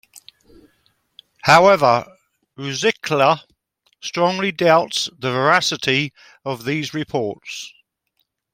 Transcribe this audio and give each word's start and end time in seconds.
However, 1.43 2.07
Ruzicka 2.57 3.41
strongly 4.01 4.51
doubts 4.51 5.09
the 5.19 5.29
veracity 5.31 6.11
of 6.43 6.65
these 6.65 6.91
reports. 6.95 7.71